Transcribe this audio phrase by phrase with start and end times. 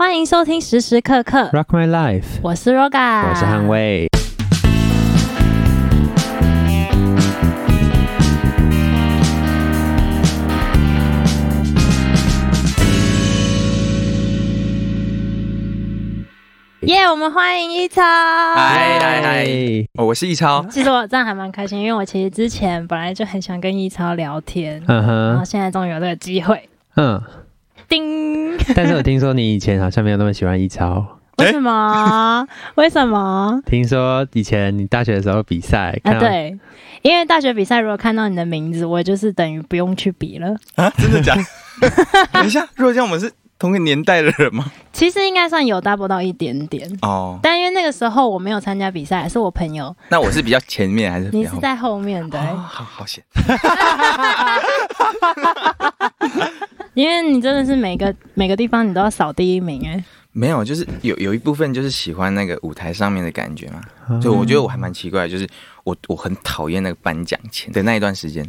[0.00, 3.68] 欢迎收听时时刻刻，Rock My Life，我是 Roga，我是汉。
[3.68, 4.08] 卫。
[16.80, 18.00] 耶我们欢迎一超。
[18.00, 19.46] 嗨嗨嗨！
[19.98, 26.70] 哦，我是易超，其实我这样还蛮开心，因为我其实之前本来就很想跟一超聊天，嗯哼然后哼，现在终于有这个机会。
[26.96, 27.22] 嗯，
[27.90, 31.04] 叮，但是我听说你以前好像没有那么喜欢一超。
[31.40, 32.46] 为什么？
[32.76, 33.60] 为什么？
[33.66, 36.56] 听说以前你大学的时候比赛，啊，对，
[37.02, 40.54] 因为大学比赛如果看到你的名字，我就是等于不用去比了。
[40.76, 41.42] 啊，真的假的？
[42.32, 44.72] 等一下，如果这样，我们是同个年代的人吗？
[44.92, 51.28] 其实应该算有 double 到一点点，哦，但因为那个时候我没有参加比赛，是我朋友，那我是比较前面还是？
[51.30, 53.22] 你是在后面的、哦，好好险。
[56.94, 63.80] 因为你真的是每个每个地方你都要扫第一名哎、没有，就是有有一部分就是喜欢那个舞台上面的感觉嘛。
[64.08, 65.46] 嗯就我觉得我还蛮奇怪，就是
[65.84, 68.44] 我我很讨厌那个颁奖前的那一段时间，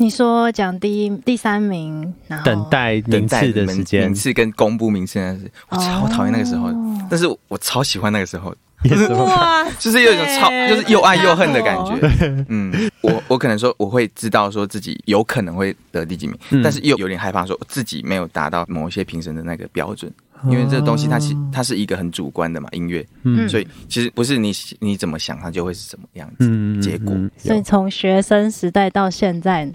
[0.00, 4.06] 你说讲第一、第三名，然后等待名等待次的时间。
[4.06, 6.68] 名，次跟公布名次那是，我超讨厌那个时候。
[6.68, 12.44] 哦但是我超喜欢那个时候，就是有一种超，就是又爱又恨的感觉。
[12.48, 16.62] 嗯，我我可能说我会知道说自己有可能会得第几名，嗯。
[16.62, 20.10] 但是又有点害怕说自己没有达到某一些评审的那个标准，
[20.44, 23.48] 因为这个东西它是它是一个很主观的嘛，音乐，嗯。
[23.48, 26.46] 所以其实不是你你怎么想它就会是什么样子。
[26.48, 27.30] 嗯结果嗯。
[27.36, 29.68] 所以从学生时代到现在，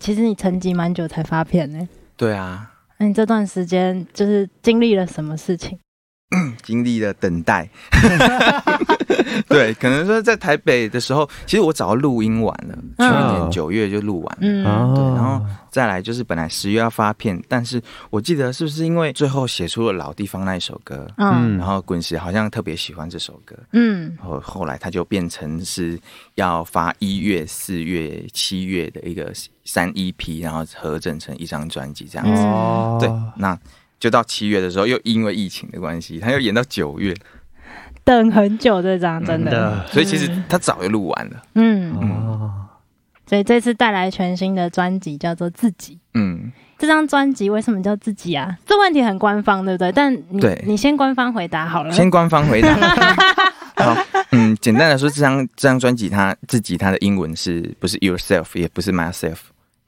[0.00, 5.78] 其实你沉寂蛮久才发片呢、对啊，那你这段时间就是经历了什么事情？
[6.62, 7.68] 经历了等待，
[9.48, 14.38] 对，可能说在台北的时候，其实我早就录音完了，去嗯年九月就录完了。
[14.40, 21.58] 嗯，哦对然后再来就是本来十月要发片，但是我记得是不是因为最后写出了老地方那一首歌，嗯。
[21.58, 24.14] 然后滚石好像特别喜欢这首歌，嗯。
[24.18, 25.98] 然后后来他就变成是
[26.36, 29.32] 要发一月、四月、七月的一个
[29.64, 32.42] 三 EP，然后合整成一张专辑这样子。
[32.42, 33.58] 哦，对，那
[34.04, 37.14] 就到七月的时候，又因为疫情的关系，他又演到九月，
[38.04, 41.42] 等很久这张真的，所以其实他早就录完了。
[41.54, 42.52] 嗯，哦，
[43.26, 45.94] 所以这次带来全新的专辑叫做《自己》。
[46.12, 48.58] 嗯，这张专辑为什么叫自己啊？
[48.66, 49.90] 这问题很官方，对不对？
[49.90, 51.90] 但你对你先官方回答好了。
[51.90, 52.74] 先官方回答。
[53.76, 53.96] 好，
[54.32, 59.38] 嗯，简单来说，这张这张专辑它自己它的英文是不是 yourself，也不是 myself，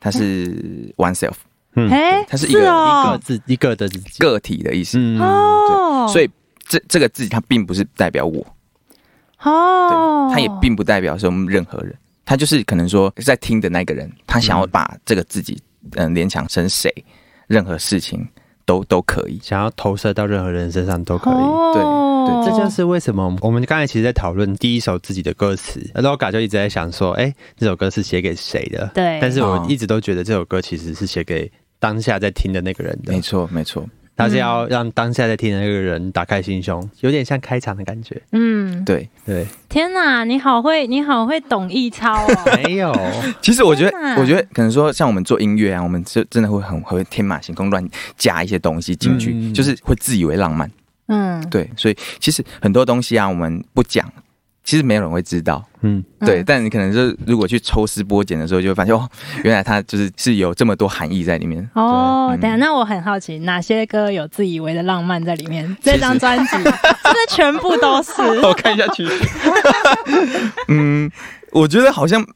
[0.00, 1.34] 它是 oneself，
[1.76, 3.88] 嗯，哎，它是一个一个哦，自一个的
[4.18, 4.98] 个体的意思。
[4.98, 6.28] 嗯，哦，所以
[6.66, 8.44] 这这个字它并不是代表我，
[9.42, 11.94] 哦对，，它也并不代表是我们任何人，
[12.24, 15.60] 它就是可能说在听的那个人，他想要把这个自己
[15.92, 16.92] 嗯、呃联想成谁，
[17.46, 18.26] 任何事情
[18.64, 19.38] 都都可以。
[19.42, 21.34] 想要投射到任何人身上都可以。
[21.34, 22.02] 哦
[22.44, 28.90] 这就是为什么我们刚才其实，在讨论第一首自己的歌词，LOGA 就一直在想说，哎、这首歌是写给谁的？
[28.92, 31.48] 对，但是我哦一直都觉得这首歌其实是写给
[31.78, 33.12] 当下在听的那个人的。
[33.12, 38.20] 没，错，没错，他是要让当下在听的那个人打开心胸，有点像开场的感觉。
[38.32, 39.08] 嗯，对。
[39.26, 42.34] 对，天哪，你好会，你好会懂艺超哦。
[42.64, 42.94] 没有，
[43.42, 49.52] 其实我觉得，我觉得可能说，像我们做音乐啊，我们就真的会很会天马行空，乱加一些东西进去，嗯。
[49.52, 50.70] 就是会自以为浪漫。
[51.08, 54.10] 嗯，对，所以其实很多东西啊，我们不讲，
[54.66, 55.64] 其实没有人会知道。
[55.82, 59.08] 嗯，对，嗯但你可能就是如果去抽丝剥茧的时候，就会发现哦，
[59.44, 61.66] 原来它就是是有这么多含义在里面。
[61.74, 65.76] 哦，对嗯等下，那我很好奇，哪些歌有自以为的浪漫在里面？
[65.80, 68.20] 这张专辑 是不是全部都是？
[68.42, 69.12] 我看一下曲序。
[70.68, 71.08] 嗯，
[71.52, 72.26] 我觉得好像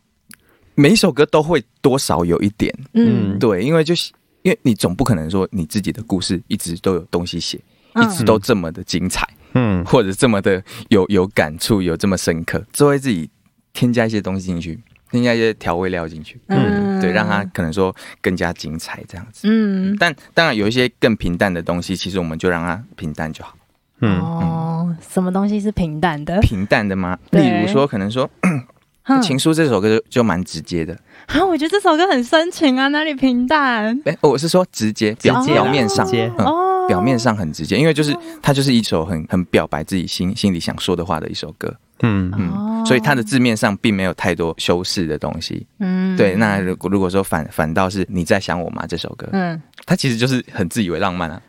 [0.77, 4.13] 每一首歌都会多少有一点，嗯，对，因为就是
[4.43, 7.59] 因为你总不可能说你自己的故事一直都有东西写，
[7.95, 9.37] 嗯一直都这么的精彩，嗯，
[9.85, 13.31] 或者这么的有有感触，有这么深刻，就会自己
[13.73, 14.79] 添加一些东西进去，
[15.11, 19.49] 添加一些调味料进去，嗯对，让它可能说更加精彩这样子。
[19.51, 23.55] 嗯但当然有一些更平淡的东西，其实我们就让它平淡就好。
[24.03, 26.41] 嗯，哦，什么东西是平淡的？
[26.41, 27.19] 平淡的吗？
[27.33, 28.65] 例如说，可能说嗯
[29.23, 30.97] 《情书》这首歌就就蛮直接的。
[31.27, 34.01] 啊，我觉得这首歌很深情啊，哪里平淡？
[34.07, 36.07] 哎、我是说直接表表面上
[36.39, 41.73] 哦，表面上很直接，因为就是它就是一首很很表白自己心心里想说的话的一首歌，
[42.03, 45.67] 嗯，嗯，哦所以它的字面上并没有太多修饰的东西。
[45.79, 51.41] 嗯对，那如果如果说反反倒是你在想我吗这首歌，嗯它其实就是很自以为浪漫啊。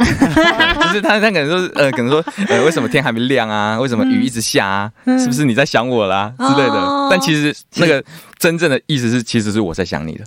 [0.00, 3.78] 就是他，他可能说是呃，可能说呃，为什么天还没亮啊？
[3.78, 4.92] 为什么雨一直下啊？
[5.18, 7.08] 是不是你在想我啦之类的哦？
[7.10, 8.02] 但其实那个
[8.38, 10.24] 真正的意思是，其实是我在想你的。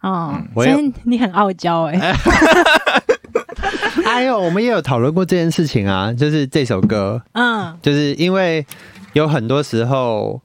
[0.00, 1.96] 哦嗯，所以你很傲娇哎，
[4.14, 8.64] 还有我们也有讨论过这件事情啊，就是这首歌，嗯，就是因为
[9.12, 10.40] 有很多时候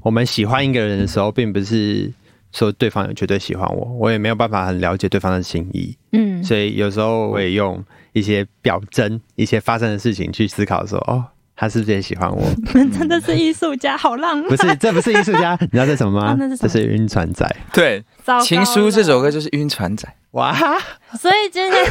[0.00, 2.10] 我们喜欢一个人的时候，并不是
[2.50, 7.84] 说对方有绝对喜欢我，我也没有办法很了解对方的心意，嗯，所以有时候我也用
[8.14, 11.22] 一些表征、一些发生的事情去思考说，哦，
[11.60, 12.42] 他是不是也喜欢我？
[12.72, 14.48] 真的是艺术家，好浪漫。
[14.48, 16.28] 不是，这不是艺术家， 你知道这是什么吗？
[16.28, 17.46] 啊那是什么这是晕船仔。
[17.74, 18.02] 对，
[18.42, 20.08] 《情书》这首歌就是晕船仔。
[20.30, 20.56] 哇，
[21.20, 21.84] 所以今天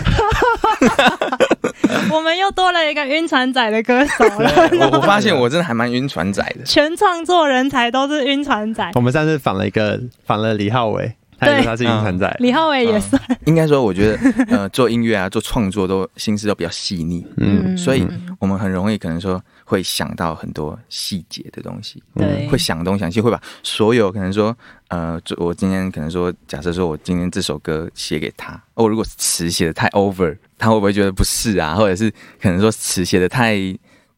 [2.10, 4.51] 我们又多了一个晕船仔的歌手了。
[4.80, 6.63] 我我发现我真的还蛮晕船仔的。
[6.65, 12.38] 全创作人才都是晕船仔，我们上次访了一个访了李浩伟，他也说他是晕船仔。
[12.39, 13.21] 李浩伟也算。
[13.45, 14.19] 应该说，我觉得
[14.50, 18.06] 呃， 做音乐啊，做创作都心思都比较细腻，嗯，所以
[18.39, 22.47] 我们很容易可能说会想到很多细节的东西，对。
[22.47, 24.56] 会想东想西，会把所有可能说
[24.89, 31.75] 呃，就我今天可能说，假设说我今天这首歌写给他，哦，如果词写的太 over，他会不会觉得不是啊？
[31.75, 33.56] 或者是可能说词写的太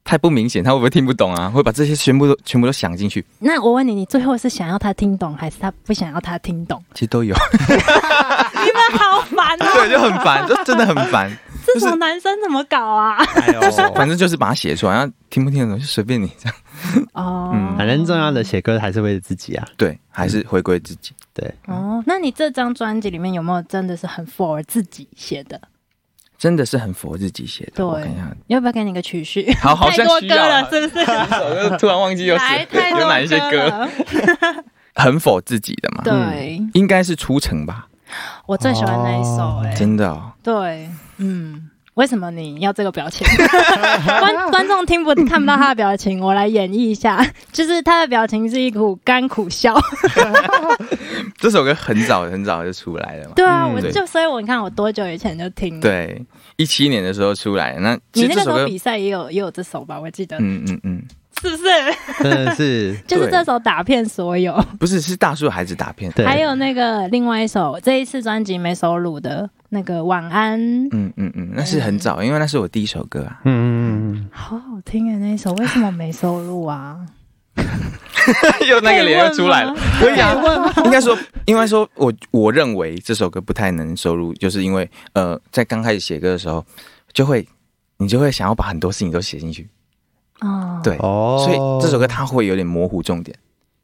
[0.03, 1.49] 太不明显，他会不会听不懂啊？
[1.49, 6.83] 会把这些全部都全部都想进去，那我问你，你最后是想要他听懂，还是他不想要他听懂？
[6.93, 7.35] 其实都有，
[7.69, 9.67] 你们好烦啊！
[9.73, 11.31] 对，就很烦，就真的很烦。
[11.63, 13.23] 这种男生怎么搞啊？
[13.35, 13.61] 哎呦，
[13.93, 17.07] 反正就是把它写出来，然后听不听得懂就随便你这样。
[17.13, 19.65] 哦，嗯反正重要的写歌还是为了自己啊。
[19.77, 21.13] 对，还是回归自己。
[21.33, 25.61] 对，哦，那你这张专辑里面有没有真的是很 for 自己写的？
[26.41, 27.71] 真的是很佛自己写的。
[27.75, 28.11] 对
[28.47, 29.53] 要不要给你个曲序？
[29.61, 31.05] 好好像需要啊了，是不是？
[31.05, 33.87] 我就突然忘记有来，太多有哪一些歌。
[34.95, 36.01] 很否自己的嘛？
[36.03, 37.87] 对，应该是出城吧？
[38.47, 41.69] 我最喜欢那一首，哦哎，真的哦，对，嗯。
[41.95, 43.27] 为什么你要这个表情？
[44.19, 49.77] 观观众听不看不到他的表情，我来演绎一下， 就是他的表情是一股干苦笑。
[51.37, 53.33] 这首歌很早很早就出来了嘛。
[53.35, 56.23] 对啊，我就所以，我你看我多久以前就听了。，对，
[56.55, 59.99] 一七年的时候出来，那你那个时候比赛也有也有这首吧？
[59.99, 61.03] 我记得、嗯嗯嗯，
[61.41, 61.63] 是不是？
[62.21, 66.11] 真的是 就是这首打遍所有，不是是大树孩子打骗。
[66.15, 70.59] 对，还有那个另外一首这一次专辑没收录的那个晚安，
[70.91, 73.41] 嗯嗯嗯，那是很早，因为那是我第一首歌啊。
[73.45, 76.97] 嗯嗯嗯好好听诶，那一首为什么没收录啊？
[78.67, 79.75] 又那个脸又出来了。
[79.99, 80.35] 可以啊，
[80.85, 86.63] 应该说，应该说，我我认为这首歌不太能收录，就是因为呃，在刚开始写歌的时候，
[87.13, 87.45] 就会
[87.97, 89.67] 你就会想要把很多事情都写进去，
[90.41, 93.37] 哦，对，哦，所以这首歌它会有点模糊重点，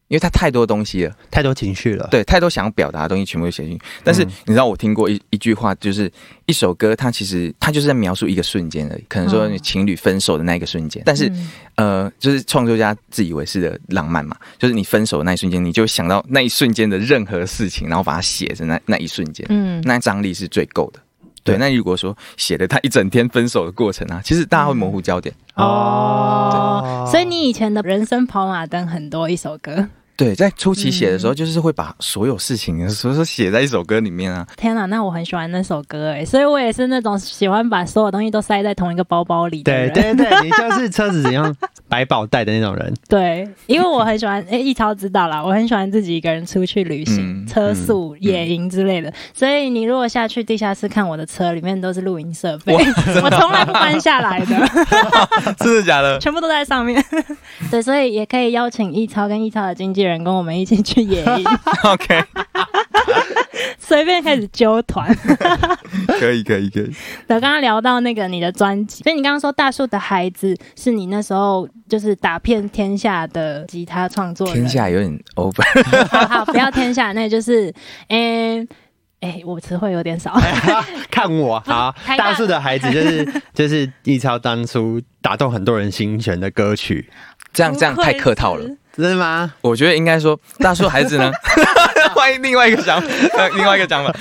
[0.07, 2.07] 因为它太多东西了，太多情绪了。
[2.09, 3.81] 对，太多想要表达的东西全部都写进去。
[4.03, 6.11] 但是嗯你知道，我听过一一句话，就是
[6.45, 11.29] 一首歌，它其实它就是在描述一个瞬间而已，可能说嗯你情侣分手的那一个瞬间，但是。
[11.29, 20.99] 嗯呃，就是创作家自以为是的浪漫嘛，就是你分手的那一瞬间，你就想到那一瞬间的任何事情，然后把它写成那那一瞬间，嗯，那张力是最够的。
[21.47, 25.33] 对，那如果说写的他一整天分手的过程啊，其实大家会模糊焦点。
[25.55, 34.45] 哦，所以你以前的人生跑马灯很多一首歌，对，在初期写的时候，嗯就是会把所有事情，所 以说写在一首歌里面啊。
[34.57, 40.17] 天哪，那我很喜欢那首歌哎，所以我也是那种喜欢把所有东西都塞在同一个包包里的对人。
[40.17, 41.55] 对对，你就是车子怎样
[41.87, 42.91] 百宝袋的那种人。
[43.07, 49.13] 对，因为我很喜欢，哎，一超知道啦，我很喜欢自己一个人出去旅行、嗯车速、野营之类的。
[49.33, 54.45] 所以你如果下去地下室看我的车，里面都是露营设备，我从来不搬下来的，
[55.59, 56.17] 真的假的？
[56.19, 57.03] 全部都在上面。
[57.69, 61.45] 对，所以也可以邀请一超跟一超的经纪人跟我们一起去野营，
[61.83, 62.23] OK，
[63.79, 65.13] 随便开始揪团。
[66.19, 66.93] 可以可以可以。
[67.27, 74.55] 我，刚刚聊到那个你的专辑，所以你刚刚说《大树的孩子》是你那时候就是打遍天下的吉他创作人。
[74.55, 77.73] 天下有点 over，好好，不要天下，那就是，
[78.09, 78.67] 诶、
[79.21, 80.39] 诶、我词汇有点少。
[81.09, 87.09] 看我好，大大树的孩子就是就是一超当初打动很多人心弦的歌曲，
[87.53, 88.67] 这样这样太客套了。
[88.97, 89.53] 真的吗？
[89.61, 91.31] 我觉得应该说，大叔孩子呢，
[92.15, 92.99] 欢迎另外一个想，
[93.37, 94.13] 呃，另外一个讲法，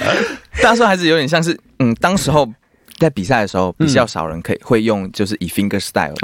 [0.63, 2.47] 大叔孩子有点像是，嗯，当时候
[2.99, 6.15] 在比赛的时候，比较少人可以会用就是以 finger style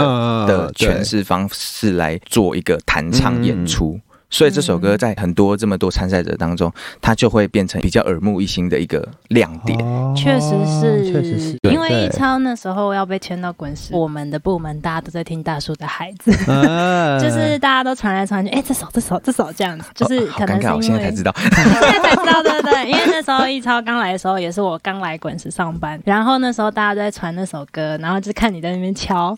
[0.46, 3.98] 的诠释方式来做一个弹唱演出。
[4.32, 9.78] 所以这首歌在很多这么多参赛者当中，它就会变成比较耳目一新的一个亮点。
[9.78, 21.34] 哦确实是，确实是，因为对一超那时候要被签到滚石，我们的部门大家都在听大叔的孩子，嗯 就是大家都传来传去，哎、这首这首这首这样子，就是哦好尴尬，可能是因为、我现在才知道。
[21.38, 29.36] 现在才知道，对对对，因为那时候一超刚来的时候，也是我刚来滚石上班，然后那时候大家都在传那首歌，然后就看你在那边敲，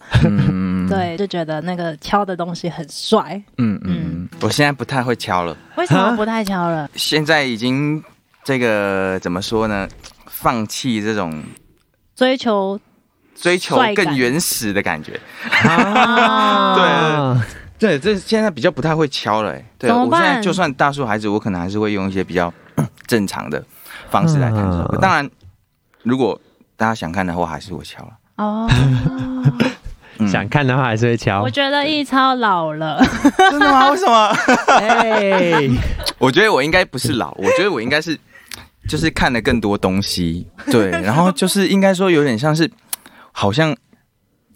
[0.84, 3.40] 嗯，对，就觉得那个敲的东西很帅。
[3.58, 6.88] 嗯嗯嗯，我现在不太会敲了，为什么不太敲了？
[6.96, 8.02] 现在已经
[8.42, 9.88] 这个怎么说呢？
[10.26, 11.42] 放弃这种
[12.14, 12.78] 追求
[13.34, 15.18] 追求更原始的感觉。
[15.62, 17.42] 啊，
[17.78, 19.64] 对，这现在比较不太会敲了、欸。
[19.78, 22.52] 对，我现在就算大树孩子，我可能还是会用一些比较
[23.06, 23.64] 正常的
[24.10, 24.98] 方式来弹这首歌。
[24.98, 25.30] 嗯当然，
[26.02, 26.38] 如果
[26.76, 28.10] 大家想看的话，还是会敲了。
[28.36, 29.52] 哦，嗯
[30.26, 31.50] 想看的话还是会敲我。
[31.50, 33.00] 觉得易超老了，
[33.50, 33.90] 真的吗？
[33.90, 34.26] 为什么？
[34.78, 35.52] 哎，
[36.18, 38.18] 我觉得我应该不是老，我觉得我应该是
[38.88, 42.70] 就是看了更多东西，对， 然后就是应该说有点像是
[43.32, 43.74] 好像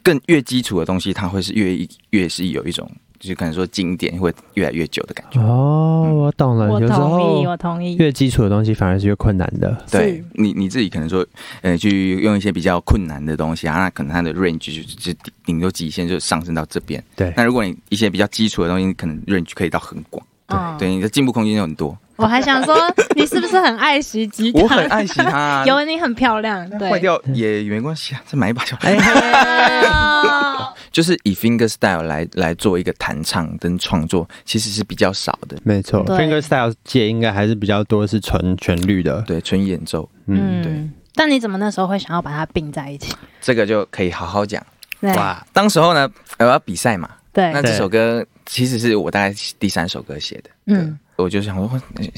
[0.02, 5.40] 更越基础的东西，它会是越越是有一种就是可能说经典会越来越久的感觉。
[5.40, 6.68] 哦，我懂了。
[6.68, 7.96] 我同意，我同意。
[7.96, 9.76] 越基础的东西反而是越困难的。
[9.90, 11.26] 对你你自己可能说，
[11.62, 17.02] 呃，去用一些比较困难的东西啊，那可能它的 range 就就顶顶多极限就上升到这边。
[17.16, 21.96] 对那如果你一些比较基础的东西，可能 range 可以到很广，对，对，你的进步空间就很多。
[22.16, 22.76] 我还想说，
[23.14, 24.60] 你是不是很爱惜吉他？
[24.62, 26.90] 我很爱惜它啊， 有你很漂亮，对。
[26.90, 28.82] 坏掉也没关系啊，再买一把就好。
[28.82, 28.96] 哎
[30.90, 35.56] 就是以 finger style 来来做一个弹唱跟创作，其实是比较少的。
[35.62, 39.22] 没错，finger style 界应该还是比较多是纯旋律的。
[39.22, 40.08] 对，纯演奏。
[40.26, 40.72] 嗯，对。
[40.72, 43.14] 嗯，但你怎么那时候会想要把它并在一起？
[43.40, 44.64] 这个就可以好好讲。
[45.00, 45.12] 对。
[45.14, 47.52] 哇，当时候呢，呃我要比赛嘛，对。
[47.52, 50.50] 那，这首歌其实是我大概第三首歌写的。
[50.66, 51.68] 嗯，我就想说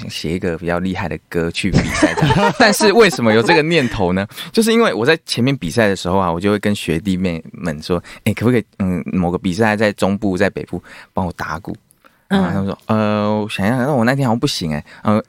[0.08, 2.14] 写一个比较厉害的歌去比赛，
[2.58, 4.26] 但是为什么有这个念头呢？
[4.52, 10.82] 就是因为我在前面比赛的时候啊，我就会跟学弟妹们说，哎、可不可以嗯某个比赛在中部在北部
[11.14, 11.74] 帮我打鼓？
[12.28, 15.20] 然后他们说，呃，我想想，那我那天好像不行哎、呃，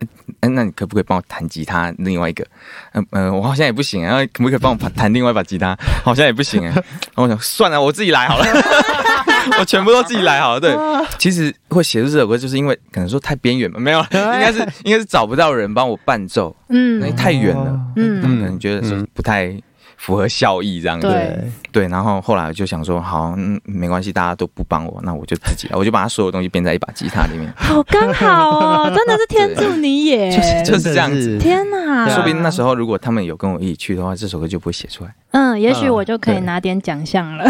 [0.41, 1.91] 呃那你可不可以帮我弹吉他？
[1.97, 2.45] 另外一个，
[2.93, 5.75] 嗯、呃，我好像也不行、然后可不可以帮我弹另外一把吉他？
[6.03, 6.67] 好像也不行哎、
[7.15, 8.45] 然后我想算了，我自己来好了，
[9.59, 10.59] 我全部都自己来好了。
[10.59, 10.75] 对，
[11.17, 17.01] 其实会写出这首歌，就是因为可能说太边缘嘛，没有， 应该是应该是找不到人帮我伴奏，嗯。
[17.15, 18.21] 太远了，嗯。
[18.21, 19.53] 可能觉得是不太
[19.97, 20.99] 符合效益这样。
[20.99, 21.07] 子。
[21.07, 21.51] 对。
[21.71, 28.49] 对，然后后来我就想说，好，嗯，没关系，大家都不帮我，那我就自己来，我就把他所有东西编在一把吉他里面，好刚好
[28.85, 31.37] 哦，真的是天助你也，就是就是这样子。
[31.37, 32.05] 天哪！
[32.05, 37.45] 对啊说不定那时候如果他们有跟我一起去的话，这首歌就不会写出来，嗯，也许我就可以拿点奖项了。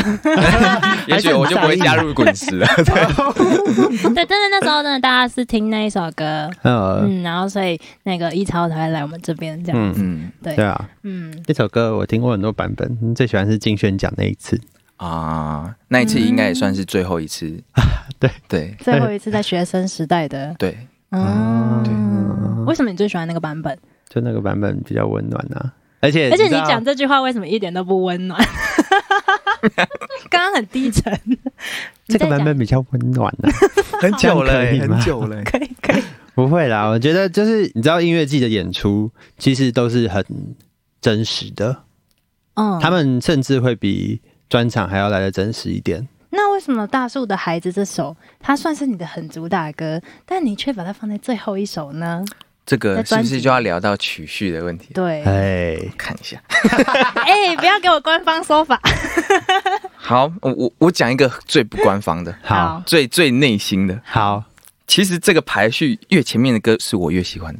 [1.07, 2.67] 也许我就不会加入滚石了。
[2.77, 2.83] 对，
[4.25, 9.81] 真的那时候真的大家是听那一首歌，呃，嗯，然后所以那个一超才会来我们这边这样。
[9.81, 10.55] 嗯，嗯对。
[10.55, 14.59] 对，啊，嗯，这首歌我听过很多版本，嗯最喜欢是金宣奖那一次。
[14.97, 17.59] 啊，那一次应该也算是最后一次。
[18.19, 18.29] 对。
[18.47, 18.75] 对。
[18.79, 20.77] 最后一次在学生时代的，对，
[21.09, 23.75] 嗯，为什么你最喜欢那个版本？
[24.07, 28.39] 就那个版本比较温暖啊，而且而且你讲这句话为什么一点都不温暖？
[30.29, 31.17] 刚刚很低沉。
[32.07, 33.49] 这个版本比较温暖啊，
[34.01, 35.41] 很久了欸很久了。
[35.45, 36.03] 可以可以，
[36.33, 40.25] 不会啦，我觉得就是你知道音乐季的演出其实都是很
[40.99, 41.83] 真实的，
[42.55, 46.07] 嗯，他们甚至会比专场还要来的真实一点。
[46.31, 52.23] 那为什么《大树的孩子》这首它算是你的很主打歌，但你却把它放在最后一首呢？
[52.71, 54.93] 这个是不是就要聊到曲序的问题？
[54.93, 56.41] 对，哎，看一下。
[57.19, 58.79] 哎、不要给我官方说法。
[59.93, 63.99] 好，我我我讲一个最不官方的，好，最最内心的。
[64.05, 64.45] 好
[64.87, 67.59] 其实这个排序越前面的歌是我越喜欢的。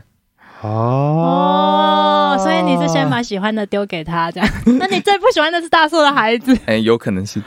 [0.62, 4.50] 哦，所以你是先把喜欢的丢给他，这样？
[4.80, 7.42] 那你最不喜欢的是大树的孩子，哎、有可能是，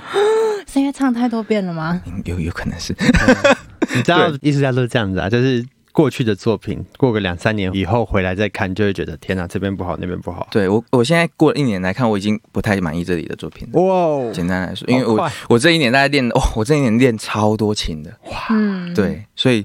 [0.71, 1.99] 是因为唱太多遍了吗？
[2.06, 2.94] 嗯有有可能是。
[3.94, 10.48] 你知道艺术家都是这样子啊，就是过去的作品，过个两三年以后回来再看，就会觉得天哪，这边不好，那边不好。
[10.50, 13.80] 对我，我现在过了一年来看，我已经不太满意这里的作品了。
[13.80, 18.48] 哇，简单来说，因为我我这一年大概练， 哦，我这一年练超多琴的，哇，，
[18.92, 19.64] 对，所以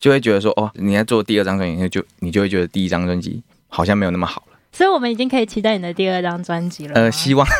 [0.00, 4.58] 就会觉得说，哦，你在做第二张专辑，就你就会觉得第一张专辑好像没有那么好了。
[4.72, 6.94] 所以我们已经可以期待你的第二张专辑了。
[6.94, 7.46] 呃，希望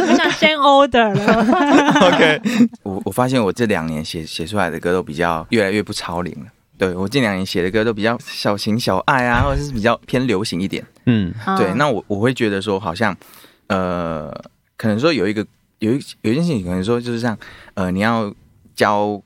[0.00, 2.02] 我想先 order 了。
[2.08, 2.40] OK。
[2.82, 6.46] 我我发现我这两年写写出来的歌都比较越来越不超龄了。
[6.78, 10.84] 对我近两年写的歌都比较小情小爱啊， 或者是比较偏流行一点。
[11.06, 13.16] 嗯，对，嗯那我我会觉得说，好像
[13.68, 14.32] 呃，
[14.76, 15.46] 可能说有一个
[15.78, 17.38] 有一有一件事情，可能说就是这样，
[17.74, 18.32] 呃，你要
[18.74, 19.20] 教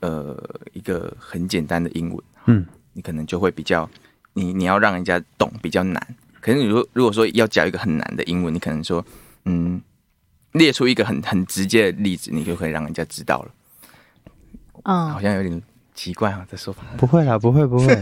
[0.00, 0.36] 呃
[0.72, 3.88] 一个很简单的英文，嗯，你可能就会比较
[4.34, 6.14] 你你要让人家懂比较难。
[6.40, 9.04] 可是你如如果说要讲一个很难的英文，你可能说
[9.44, 9.80] 嗯，
[10.52, 13.50] 列出一个很很直接的例子，你就可以让人家知道了。
[14.84, 15.62] 嗯好嗯，像有点
[15.94, 16.82] 奇怪啊，这说法。
[16.96, 17.86] 不会啦，不会不会，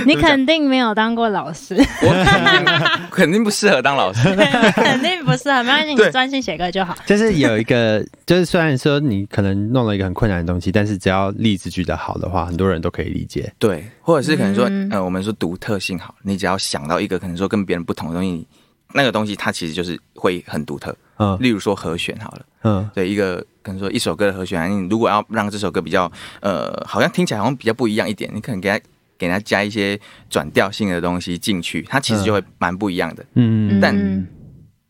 [0.06, 4.28] 你肯定没有当过老师，我肯定肯定不适合当老师。
[4.74, 6.96] 肯定不适合，没关系，你专心写歌就好。
[7.06, 13.52] 就是有一个，就是虽然说你可能弄了一个很困难的东西，但是只要例子举得好的话，很多人都可以理解。
[13.58, 18.46] 对，或者是可能说，嗯呃，我们说独特性好，你只要想到一个可能说跟别人不同的东西，
[18.92, 20.94] 那个东西它其实就是会很独特。
[21.20, 28.78] 嗯例如说和弦好了，嗯对一个可能说一首歌的和弦，你如果要让这首歌比较呃，好像听起来好像比较不一样一点，你可能给它
[29.18, 29.98] 给它加一些
[30.30, 33.24] 转调性的东西进去，它其实就会蛮不一样的。
[33.34, 34.26] 嗯但嗯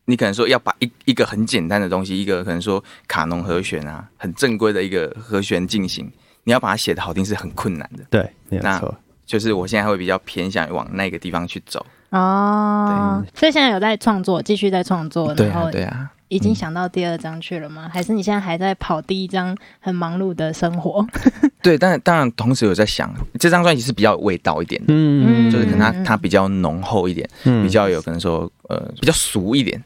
[0.05, 6.11] 你可能说要把一一个很简单的东西，一个可能说卡农和弦啊，很正规的一个和弦进行，
[6.45, 8.03] 你要把它写的好听是很困难的。
[8.09, 8.95] 对，没错。
[9.25, 11.85] 就是我现在会比较偏向于往那个地方去走。
[12.09, 16.11] 哦，所以现在有在创作，继续在创作，对啊，然后对啊。
[16.29, 17.89] 已经想到第二章去了吗？
[17.91, 21.05] 还是你现在还在跑第一章，很忙碌的生活？
[21.61, 25.51] 对，但当然同时有在想，这张专辑是比较有味道一点的，嗯。
[25.51, 27.63] 就是可能它嗯它比较浓厚一点，嗯。
[27.63, 29.83] 比较有可能说呃比较俗一点。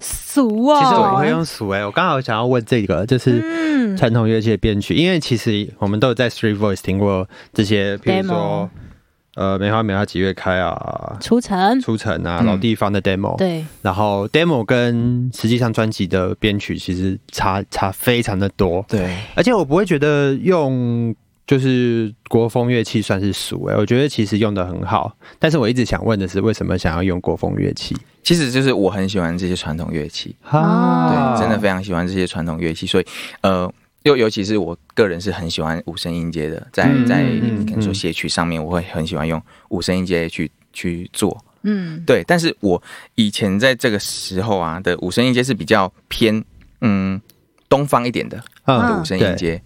[0.00, 3.96] 俗哦，其实我不会用数诶、我刚好想要问这个，就是嗯。
[3.96, 8.68] 传统乐器的编曲，因为其实我们都有在 Street Voice 听过这些，比如说
[9.34, 12.46] 呃梅花梅花几月开啊，出城，出城啊，嗯。
[12.46, 21.14] 老地方的 demo，对，然后 demo 跟实际上专辑的编曲其实差差非常的多，对，而且我不会觉得用
[21.46, 27.96] 就是国风乐器算是俗诶、我觉得其实用的很好，但是我一直想问的是，为什么想要用国风乐器？
[28.22, 33.06] 其实就是我很喜欢这些传统乐器，啊对，真的非常喜欢这些传统乐器，所以
[33.40, 33.70] 呃。
[34.04, 41.42] 又尤其是我个人是很喜欢五声音阶的，在嗯在嗯嗯可能说写曲上面，我会很喜欢用五声音阶去去做。
[41.62, 42.80] 嗯，对，但是我
[43.14, 46.44] 以前在这个时候啊的五声音阶是比较偏
[46.82, 47.20] 嗯
[47.68, 49.60] 东方一点的嗯的五声音阶。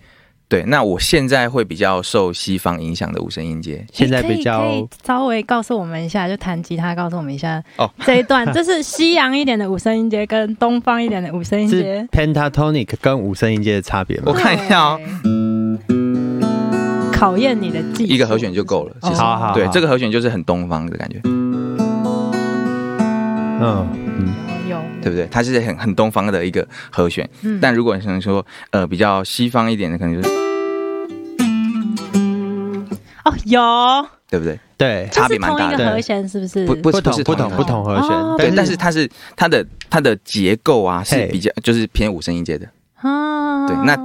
[0.48, 3.84] 对，那我现在会比较受西方影响的五声音阶。
[3.92, 12.08] 现在比较可以稍微告诉我们一下，就弹吉他告诉我们一下哦这一段， 这是西洋一点的五声音阶跟东方一点的五声音是阶。
[12.10, 14.32] pentatonic 跟五声音阶的差别吗我？
[14.32, 14.98] 看一下哦，
[17.12, 18.96] 考验你的技术，一个和弦就够了。
[19.02, 21.20] 其实，好好好对，这个和弦就是很东方的感觉，
[23.60, 23.86] 嗯
[25.08, 25.26] 对不对？
[25.30, 27.28] 它是很很东方的一个和弦。
[27.42, 30.34] 嗯但如果你可能说呃比较西方一点的，可能就是
[33.24, 33.60] 哦有，
[34.28, 34.58] 对不对？
[34.76, 35.76] 对，差别蛮大的。
[35.76, 36.66] 同一个和弦是不是？
[36.66, 42.68] 不不是不同不同不同和弦哦，对，但是它是它的它的结构啊是比较就是偏五声音阶的。
[43.00, 43.96] 啊，对那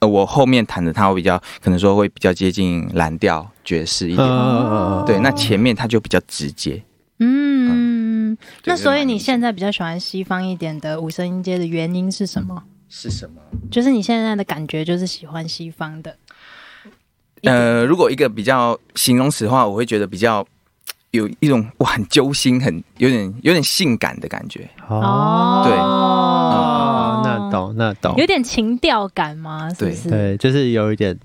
[0.00, 4.26] 呃，我后面弹的它会比较可能说会比较接近蓝调爵士一点。
[4.28, 6.82] 嗯对，那前面它就比较直接。
[7.20, 7.87] 嗯，
[8.64, 12.62] 那所以你现在比较喜欢西方一点的五声音阶的原因是什么？
[12.88, 13.40] 是什么？
[13.70, 16.16] 就是你现在的感觉就是喜欢西方的。
[17.42, 20.44] 呃，如果一个比较形容词的话，我会觉得比较
[21.12, 24.68] 有一种哇很揪心，很有点有点性感的感觉。
[24.88, 29.68] 哦，对哦，那懂那懂，有点情调感吗？
[29.72, 30.08] 是不是？
[30.10, 31.18] 对，就是有一点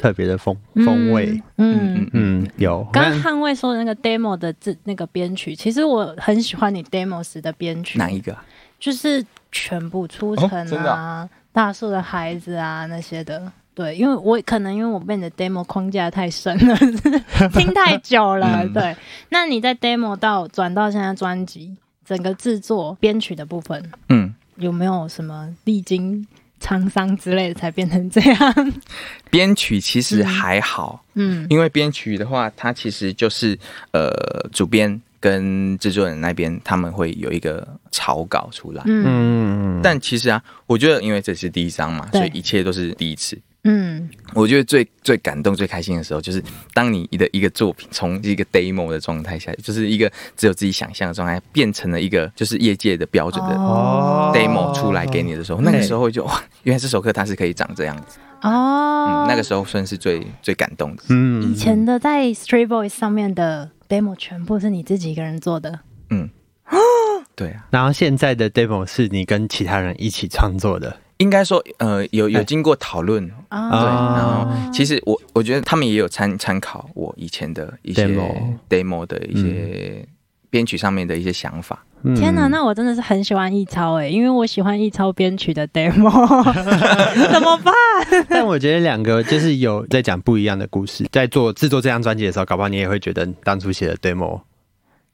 [0.00, 1.42] 特别的风嗯风味，。
[1.58, 2.82] 嗯，嗯，有。
[2.90, 8.42] 刚捍卫说的那个 demo 的字那个编曲，其实我很喜欢你 demo 时的编曲，哪一个啊？
[8.78, 13.52] 就是全部出城哦啊、大树的孩子啊那些的。
[13.74, 16.76] 对，因为我可能因为我被你的 demo 框架太深了，
[17.52, 18.62] 听太久了。
[18.64, 18.96] 嗯对，
[19.28, 26.26] 那你在 demo 到转到现在专辑整个制作编曲的部分，嗯，有没有什么历经
[26.60, 28.72] 沧桑之类的才变成这样？
[29.30, 33.58] 编曲其实还好，嗯因为编曲的话，它其实就是
[33.92, 34.10] 呃，
[34.52, 38.82] 主编跟制作人那边他们会有一个草稿出来。
[38.86, 43.38] 嗯嗯，但其实啊，我觉得因为这是第一章嘛，所以一切都是第一次。
[43.64, 44.08] 嗯。
[44.34, 46.42] 我觉得最最感动、最开心的时候，就是
[46.72, 54.32] 当你的一个作品从一个 demo 的状态下，就是一个只有自己想象的状态，变成了一个就是业界的标准的哦。
[54.34, 58.18] demo 出来给你的时候，那个时候就 哇，原来这首歌它是可以长这样子。
[58.42, 59.26] 哦。
[59.26, 61.02] 嗯，，那个时候算是最最感动的。
[61.08, 61.42] 嗯。
[61.42, 65.80] 以前的在 Street Voice 上面的 demo 全部是你自己一个人做的。
[66.10, 66.30] 嗯，
[67.36, 72.44] 对啊，然后现在的 demo 是你跟其他人一起创作的，应该说呃有有哎。
[72.44, 80.04] 经过讨论，对，啊然后其实我我觉得他们也有参参考我以前的一些 Demo demo 的一些
[80.48, 81.84] 编曲上面的一些想法。
[82.02, 82.14] 嗯。
[82.16, 86.10] 天哪，那我真的是很喜欢易超哎，因为我喜欢易超编曲的 demo，
[87.30, 87.74] 怎么办？
[88.28, 94.40] 但我觉得两个就是有在讲不一样的故事，在做制作这张专辑的时候，搞不好你也会觉得当初写的 demo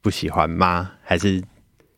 [0.01, 0.91] 不喜欢吗？
[1.03, 1.43] 还是？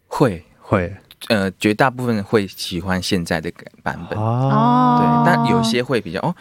[0.08, 0.44] 会。
[0.60, 0.94] 会
[1.28, 3.52] 呃，绝大部分会喜欢现在的
[3.84, 6.34] 版本，哦对，但有些会比较哦，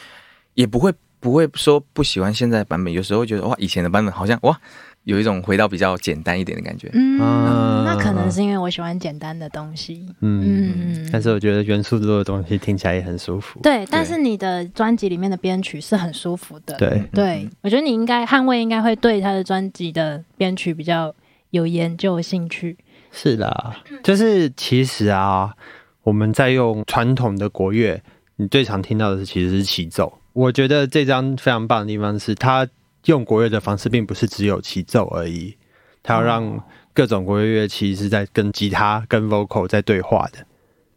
[0.55, 4.59] 也不会不会说不喜欢现在的版本，有时候会觉得哇，以前的版本好像哇，
[5.05, 6.88] 有一种回到比较简单一点的感觉。
[6.93, 10.07] 嗯，啊那可能是因为我喜欢简单的东西。
[10.21, 13.59] 嗯，嗯，但是我觉得元素多的东西听起来也很舒服。
[13.61, 16.77] 对，但是你的专辑里面的编曲是很舒服的。
[16.77, 21.12] 对，对，我觉得你应该捍卫应该会对他的专辑的编曲比较
[21.51, 22.77] 有研究兴趣，
[23.11, 25.55] 是啦，就是其实啊，
[26.03, 28.01] 我们在用传统的国乐，
[28.37, 30.12] 你最常听到的是其实是齐奏。
[30.33, 32.68] 我觉得这张非常棒的地方是，它
[33.07, 35.57] 用国乐的方式，并不是只有齐奏而已，
[36.03, 40.38] 它要让各种国乐乐器是在跟吉他、跟 vocal 在对话的。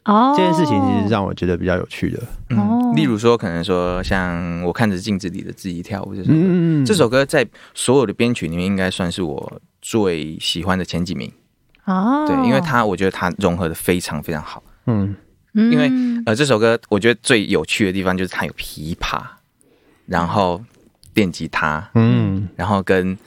[0.05, 2.19] 哦，这件事情其实让我觉得比较有趣的。
[2.57, 11.31] 哦嗯，例如说，可能说像我看着镜子里的自己跳舞这首歌，嗯这首歌在所有的编曲里面应该算是我最喜欢的前几名。
[11.85, 14.63] 哦，对，因为它我觉得它融合的非常非常好。
[14.85, 15.15] 嗯。
[15.53, 15.91] 嗯因为
[16.25, 19.21] 呃，这首歌我觉得最有趣的地方就是它有琵琶，
[20.05, 20.63] 然后
[21.13, 22.47] 电吉他，嗯。
[22.55, 23.17] 然后跟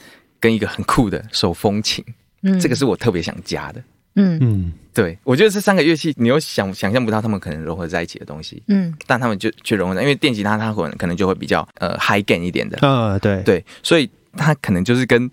[0.40, 2.02] 跟一个很酷的手风琴，
[2.42, 2.58] 嗯。
[2.58, 3.82] 这个是我特别想加的。
[4.14, 4.38] 嗯。
[4.40, 4.72] 嗯。
[4.94, 8.94] 对，我觉得这三个乐器，你又想想象不到他们可能融合在一起的东西，嗯。
[9.06, 13.42] 但他们就却融合在，因为电吉他它可能可能就会比较呃 high gain 一点的，呃对。
[13.42, 15.30] 对，所以它可能就是跟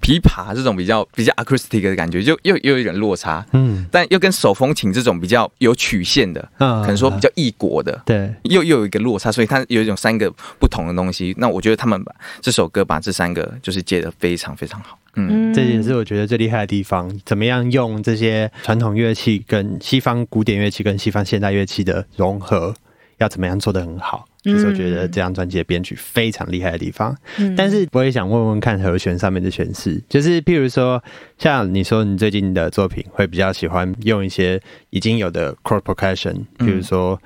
[0.00, 3.86] 琵琶这种比较比较 acoustic 的感觉，就又又有一点落差，嗯。
[3.90, 8.32] 但又跟手风琴这种比较有曲线的，嗯可能说比较异国的，对。
[8.44, 11.34] 又又有一个落差，所以它有一种三个不同的东西。
[11.38, 14.98] 那我觉得他们把这首歌把这三个就是接的非常非常好。
[15.16, 22.74] 嗯，这也是我觉得最厉害的地方，怎么样用这些传统乐器跟西方古典乐器跟西方现代乐器的融合，
[23.18, 27.16] 要怎么样做的很好，这是我觉得这张专辑的编曲非常厉害的地方。
[27.38, 31.02] 嗯但是我也想问问看和弦上面的诠释，就是譬如说，
[31.38, 37.20] 像你说你最近的作品会比较喜欢用一些已经有的 chord percussion，比如说。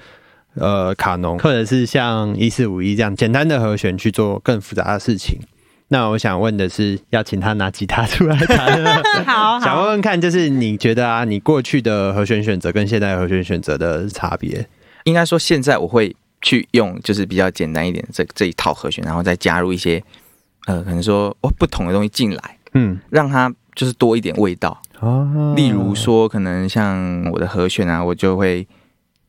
[0.56, 5.36] 呃，卡农，或者是像一四五一这样简单的和弦去做更复杂的事情。
[5.88, 14.64] 那我想问的是，要请他拿吉他出来弹呢， 好想问，问看，就是你觉得啊，你过去的和弦选择跟现在的和弦选择的差别？
[15.02, 20.00] 应该说现在我会去用就是比较简单一点这这一套和弦，然后再加入一些
[20.66, 24.80] 呃可能说哦不同的东西进来，嗯，让它就是多一点味道。
[25.00, 28.66] 哦例如说，可能像我的和弦啊，我就会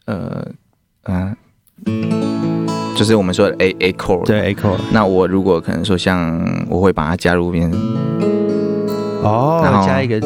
[0.05, 0.45] 呃
[1.05, 1.35] 嗯、
[2.95, 4.25] 就是我们说的 A A chord。
[4.25, 7.79] 对 echo，那我如果可能说像我会把它加入变成
[9.23, 10.19] 哦然，后加一个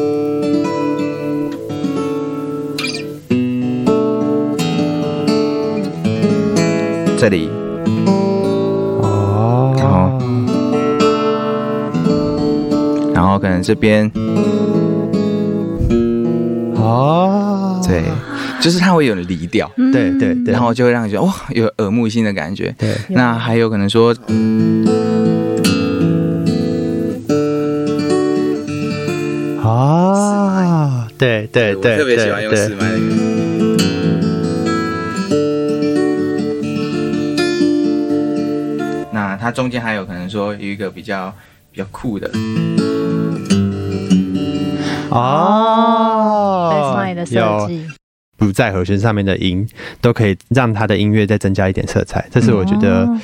[7.20, 7.50] 这里，
[9.02, 10.18] 哦，然后。
[13.12, 14.10] 然后可能这边，
[16.76, 18.04] 哦，对，
[18.62, 20.54] 就是它会有离调，嗯对对对。
[20.54, 22.74] 然后就会让你觉得哇，有耳目一新的感觉。
[22.78, 24.16] 对，那还有可能说，
[29.62, 33.29] 哦，对对对，我特别喜欢用四麦那个。
[39.40, 41.34] 它中间还有可能说有一个比较
[41.72, 42.30] 比较酷的，
[45.10, 47.88] 哦 baseline 的设有计，
[48.36, 49.66] 不在和弦上面的音，
[50.02, 52.28] 都可以让他的音乐再增加一点色彩。
[52.30, 53.20] 这是我觉得哦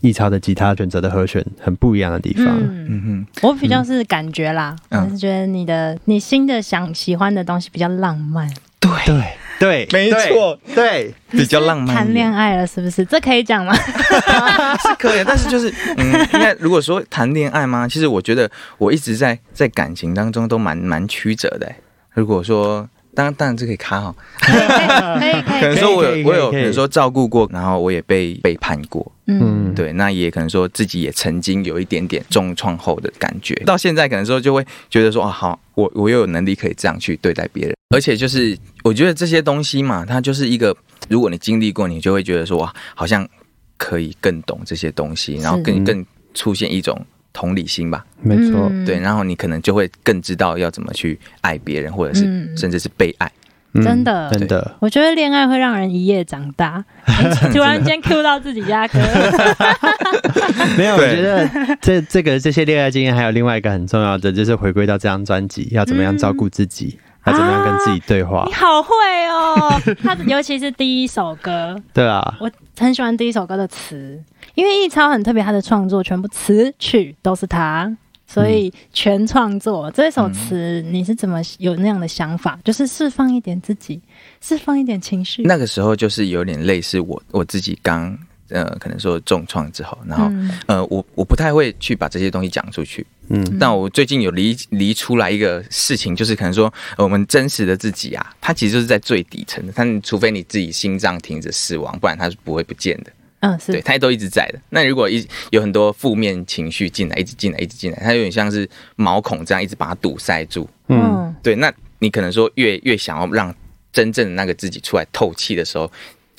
[0.00, 2.46] 易超的吉他选择的和弦很不一样的地方。
[2.46, 5.04] 嗯，嗯哼，我比较是感觉啦，嗯。
[5.04, 8.48] 我是觉得你的你新的想喜欢的东西比较浪漫，
[8.80, 9.22] 对，对
[9.60, 13.04] 对，没错，对，比较浪漫谈恋爱了是不是？
[13.04, 13.74] 这可以讲吗？
[14.82, 17.86] 是可以，但是就是嗯，应该如果说谈恋爱吗？
[17.86, 21.76] 其实我觉得我一直在在感情当中都蛮蛮曲折的欸。
[22.14, 40.76] 如果说当然当然这可以卡哈， 可以可以可以，可能说我有我有可能说照顾过，然后我也被背叛过，嗯，对，那也可能说自己也曾经有一点点重创后的感觉，到现在可能说就会觉得说啊，好，我我又有能力可以这样去对待别人，而且就是我觉得这些东西嘛，它就是一个，
[41.08, 43.28] 如果你经历过，你就会觉得说哇，好像
[43.76, 48.68] 可以更懂这些东西，然后更更出现一种同理心吧，没错。
[48.70, 48.84] 嗯。
[48.84, 52.56] 对，然后你可能就会更知道要怎么去爱别人，或者是嗯。
[52.56, 53.26] 甚至是被爱。
[53.72, 54.28] 嗯真的。
[54.32, 56.84] 真的，我觉得恋爱会让人一夜长大。
[57.04, 57.22] 哎
[57.54, 58.98] 突然间 Q 到自己家哥，
[60.76, 61.48] 没有，我对觉得
[61.80, 68.94] 这这个这些恋爱经验还有另外一个很重要的，就是回归到这张专辑，要怎么样照顾自己，要怎么样跟自己对话你，好会
[69.28, 69.80] 哦！
[70.02, 74.22] 他尤其是第一首歌，对啊，我很喜欢第一首歌的词，
[74.54, 77.94] 因为易超很特别，他的创作全部词曲都是他，
[78.26, 79.90] 所以全创作。
[79.90, 82.58] 这首词你是怎么有那样的想法？
[82.64, 84.00] 就是释放一点自己，
[84.40, 85.42] 释放一点情绪。
[85.42, 88.18] 那个时候就是有点类似我我自己刚
[88.50, 103.12] 呃可能说重创之后，然后、嗯呃我我不太会去把这些东西讲出去，嗯但我最近有离离出来一个事情，就是可能说、呃我们真实的自己啊，它其实就是在最底层的，但除非你自己心脏停止死亡，不然它是不会不见的。
[103.40, 104.60] 嗯，是对，它都一直在的。
[104.68, 110.68] 那如果一有很多负面情绪进来，一直进来，一直进来，它有点像是毛孔这样一直把它堵塞住。
[110.88, 113.54] 嗯，嗯对，那你可能说越越想要让
[113.92, 115.90] 真正的那个自己出来透气的时候，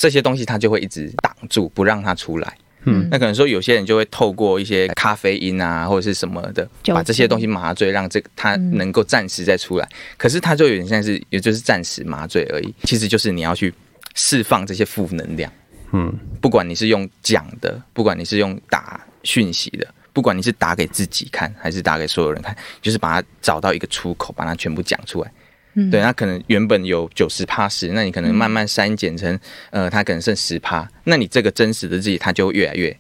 [0.02, 2.58] 这些东西它就会一直挡住，不让它出来。
[2.86, 9.88] 嗯那可能说有些人就会透过一些咖啡因啊，或者是什么的，把这些东西麻醉，让这个它嗯能够暂时再出来。
[10.18, 12.74] 可是它就有点像是，也就是暂时麻醉而已。
[12.82, 13.72] 其实就是你要去
[14.16, 15.54] 释放这些负能量，
[15.92, 16.12] 嗯
[16.42, 25.32] 不管你是用讲的，不管你是用打讯息的，不管你是打给自己看，还是打给所有人看，就是把它找到一个出口，把它全部讲出来。
[25.74, 32.96] 嗯对，那可能原本有九十趴十，那你可能慢慢删减成，呃，它可能剩十趴，那你这个真实的自己，它就越来越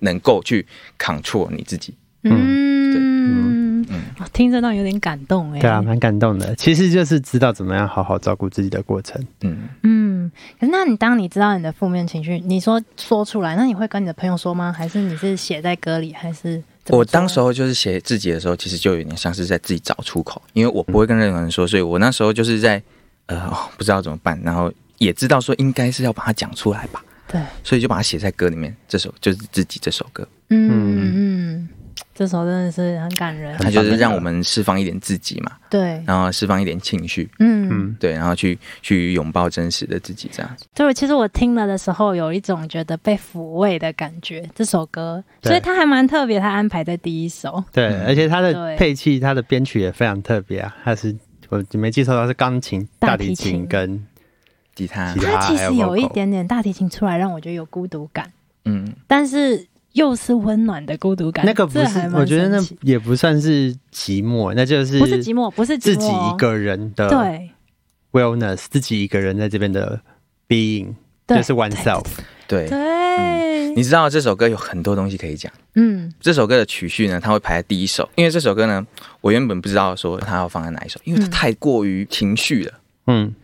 [0.00, 0.66] 能够去
[0.98, 1.94] control 你自己。
[2.22, 3.86] 嗯对嗯
[4.18, 5.58] 哇听这段有点感动哎。
[5.58, 6.54] 对啊，蛮感动的。
[6.56, 9.24] 其实就是知道怎么样好好照顾自己的过程。
[9.40, 14.70] 嗯，嗯，可是那你当你知道你的负面情绪，你说说出来，那你会跟你的朋友说吗？
[14.70, 22.82] 还是你是写在歌里，还是我当时候就是写自己的时候，其实就有点像是在自己找出口，因为我不会跟任何人说，所以我那时候就是在
[23.26, 28.74] 呃、哦不知道怎么办，然后也知道说应该是要把它讲出来吧，对，所以就把它写在歌里面。
[28.88, 31.68] 这首就是自己这首歌，嗯嗯嗯，
[32.14, 37.60] 这首真的是很感人，他就是让我们释放一点自己嘛，对，然后释放一点情绪，嗯。
[37.72, 40.56] 嗯对，然后去去拥抱真实的自己，这样。
[40.74, 44.44] 对，其实我听了的时候，有一种觉得被抚慰的感觉。
[44.56, 47.62] 这首歌，所以它还蛮特别，它安排在第一首。
[47.72, 50.76] 对，嗯而且它的配器、它的编曲也非常特别啊。
[50.82, 51.14] 它是
[51.48, 54.04] 我没记错，它是钢琴、大提琴琴跟
[54.74, 58.32] 吉他吉，他它其实有一点点大提琴出来，让我觉得有孤独感，
[58.64, 61.44] 嗯，但是又是温暖的孤独感。
[61.44, 67.50] 那个不是我觉得那也不算是寂寞，那就是不是寂寞，不是自己一个人的对
[68.12, 70.00] wellness，自己一个人在这边的
[70.48, 70.94] being，
[71.26, 72.04] 对就是 oneself。
[72.46, 72.68] 对。
[72.68, 75.52] 对，你知道这首歌有很多东西可以讲。
[75.74, 78.84] 嗯这首歌的曲序呢，它会排在第一首，因为这首歌呢，
[79.20, 82.72] 我原本不知道说它要放在哪一首，因为它嗯太过于情绪了。
[82.72, 82.79] 嗯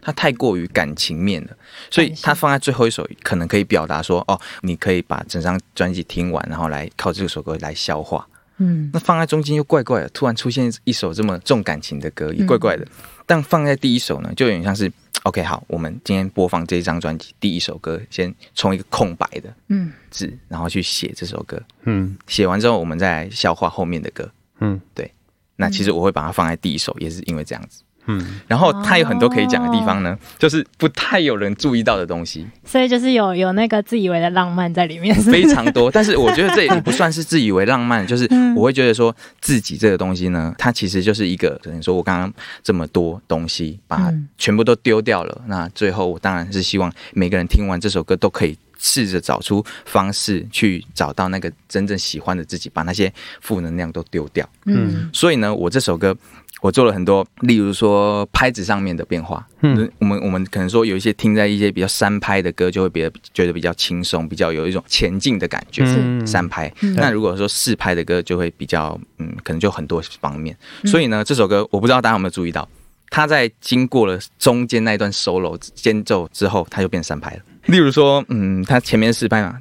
[0.01, 1.57] 它太过于感情面了，
[1.91, 8.27] 所以它放在最后一首，可能可以表达说，哦，你可以把整张专辑听完，然后来靠这首歌来消化。
[8.59, 12.87] 嗯那放在中间又怪怪的，突然出现一首这么重感情的歌，也怪怪的。
[13.27, 14.91] 但放在第一首呢，就有点像是
[15.25, 24.31] ，OK，好，我们今天播放这张专辑第一首歌，先从一个空白的嗯字，然后去写这首歌，嗯写完之后，我们再来消化后面的歌。
[24.61, 25.13] 嗯对
[25.57, 27.83] 那其实我会把它放在第一首，也是因为这样子。
[28.07, 35.91] 嗯，然后它有很多可以讲的地方呢，就是不太有人注意到的东西，所以就是有有那个自以为的浪漫在里面，是是非常多。
[35.91, 45.43] 但是我觉得这也 不算是自以为浪漫，就是嗯我会觉得说自己这个东西呢，它其实就是一个，等于说我刚刚这么多东西，把它嗯全部都丢掉了。
[45.47, 48.57] 那最后我当然是希望每个人听完这首歌都可以。
[48.79, 54.49] 试着找出方式去找到那个真正喜欢的自己，把那些负能量都丢掉。
[54.65, 56.17] 嗯所以呢，我这首歌
[56.63, 59.47] 我做了很多，例如说拍子上面的变化。
[59.61, 65.85] 嗯嗯，我们我们可能说有一些听在一些比较三拍的歌，就会比较觉得比较轻松，比较有一种前进的感觉。
[65.87, 66.73] 是三拍。
[66.81, 70.57] 嗯那如果说四拍的歌，就会比较嗯，可能就很多方面。
[70.83, 72.69] 嗯所以呢，这首歌我不知道大家有没有注意到。
[73.09, 77.41] 它在经过了中间那一段 solo 间奏之后，它就变三拍了。
[77.67, 79.59] 例如说，嗯，它前面四拍嘛，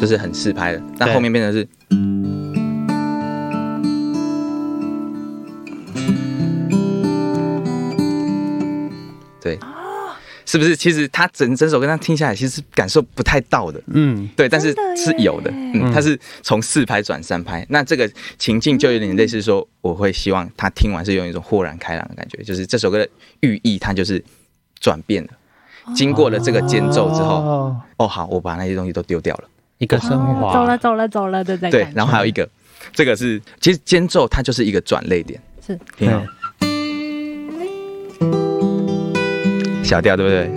[0.00, 1.68] 就是很四拍的，但后面变成是，
[9.40, 9.58] 对，
[10.56, 10.74] 是不是？
[10.74, 13.78] 其实他整整首歌这样听下来，其实感受不太到的。
[13.88, 14.26] 嗯。
[14.34, 23.06] 对，但是是有的，耶嗯，他是从四拍转三拍，那这个情境就有点类似说，我会希望他听完是有一种豁然开朗的感觉，就是这首歌的
[23.40, 24.24] 寓意它就是
[24.80, 25.30] 转变了，
[25.94, 27.80] 经过了这个间奏之后，哦。
[27.98, 29.44] 哦，好，我把那些东西都丢掉了，
[29.78, 32.48] 一个升华，哦走了走了走了的在对然后还有一个，
[32.92, 35.78] 这个是其实间奏它就是一个转泪点，是。
[35.96, 36.22] 听到
[39.86, 40.50] 小调对不对？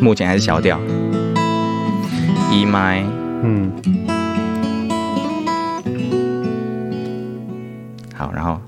[0.00, 0.78] 目前还是小调
[2.52, 3.02] ，E 麦。
[3.42, 3.72] 嗯
[8.14, 8.60] 好，然后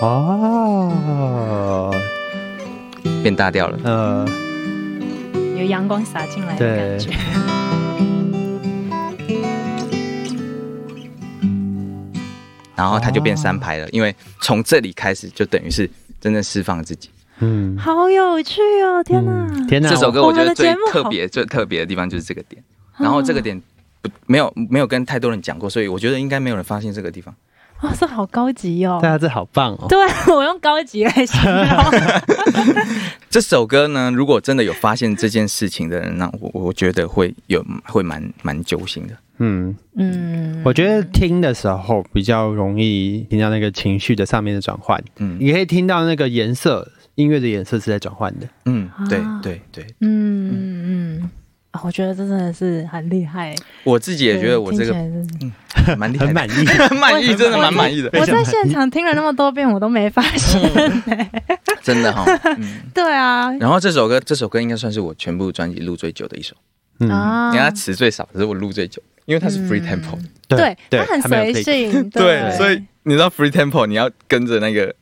[0.00, 1.92] 哦
[3.22, 3.76] 变大调了。
[3.82, 4.24] 呃
[5.58, 7.10] 有阳光洒进来的感觉。
[12.76, 15.88] 然后它就变三拍了，因为从这里开始就等于是
[16.20, 17.10] 真正释放自己。
[17.40, 19.02] 嗯好有趣哦！
[19.02, 22.62] 天哪，嗯天哪，这首歌我觉得最特别、最特别的地方就是这个点，
[22.96, 23.60] 然后这个点
[24.00, 27.34] 不没有没有跟太多人讲过，所以我觉得应该没有人发现这个地方。
[27.82, 28.98] 哇，这好高级哦！
[29.00, 29.86] 对啊，这好棒哦。
[29.88, 29.98] 对
[30.32, 31.66] 我用高级来形容。
[33.28, 39.14] 这首歌呢，如果真的有发现这件事情的人，那我我觉得会有会蛮蛮揪心的。
[39.38, 45.36] 嗯，嗯，我觉得听的时候比较容易听到那个情绪的上面的转换，嗯。
[45.40, 48.46] 你可以听到那个颜色，音乐的颜色是在转换的。
[48.66, 49.40] 嗯，对啊。
[49.42, 51.30] 对对，嗯嗯，
[51.72, 53.54] 啊我觉得这真的是很厉害。
[53.82, 54.94] 我自己也觉得我这个
[55.96, 60.62] 蛮厉害，很满意，很 满意，真的蛮满意的，我在现场听了那么多遍，我都没发现。
[61.82, 62.24] 真的哈。
[62.56, 66.54] 嗯，对啊，然后这首歌，这首歌应该算是我全部专辑录最久的一首，
[67.00, 67.48] 嗯，啊。
[67.52, 70.18] 因为它词最少，可是我录最久，因为它是 free tempo。
[70.46, 74.94] 对，对，它很还没有随性， 对，所以你知道 free tempo，你要跟着那个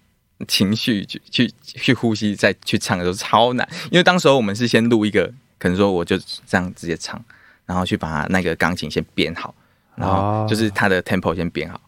[0.46, 3.68] 情绪去去去呼吸，再去唱的时候超难。
[3.90, 7.22] 因为当时候我们是先录一个，可能说我就这样直接唱，
[7.66, 9.54] 然后去把它那个钢琴先编好，
[9.96, 11.80] 然后就是它的 tempo 先编好，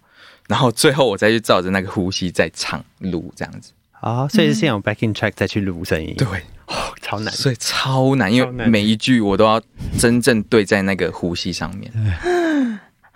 [0.49, 3.73] 然后最后我再去照着那个呼吸再唱录这样子。
[4.01, 6.27] 啊，所以是先有 backing track 再去录声音，对，
[6.67, 7.33] 哦， 超难。
[7.33, 9.61] 所以超难，因为每一句我都要
[9.99, 11.91] 真正对在那个呼吸上面。